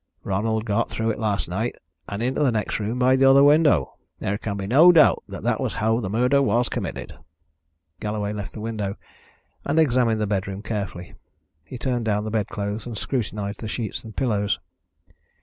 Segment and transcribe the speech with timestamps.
[0.23, 1.75] Ronald got through it last night
[2.09, 3.97] and into the next room by the other window.
[4.17, 7.13] There can be no doubt that that was how the murder was committed."
[7.99, 8.95] Galloway left the window,
[9.63, 11.13] and examined the bedroom carefully.
[11.63, 14.57] He turned down the bed clothes, and scrutinised the sheets and pillows.